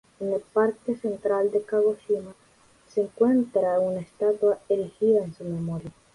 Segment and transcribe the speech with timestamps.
[0.19, 2.33] En el Parque Central de Kagoshima
[2.87, 5.91] se encuentra una estatua erigida en su memoria.